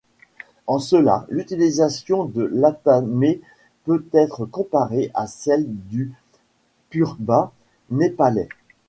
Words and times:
En 0.65 0.79
cela, 0.79 1.27
l'utilisation 1.29 2.25
de 2.25 2.41
l'athamé 2.51 3.39
peut 3.85 4.03
être 4.13 4.47
comparée 4.47 5.11
à 5.13 5.27
celle 5.27 5.65
du 5.67 6.11
phurba 6.89 7.51
népalais. 7.91 8.49